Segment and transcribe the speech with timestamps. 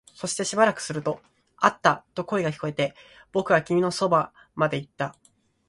[0.15, 1.21] そしてしばらくすると、
[1.57, 2.95] あったと声が聞こえて、
[3.31, 5.15] 僕は君のそばまで行った